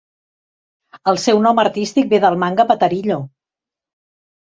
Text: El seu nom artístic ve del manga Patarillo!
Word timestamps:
El 1.13 1.19
seu 1.25 1.43
nom 1.45 1.63
artístic 1.65 2.11
ve 2.17 2.23
del 2.27 2.41
manga 2.47 2.69
Patarillo! 2.75 3.23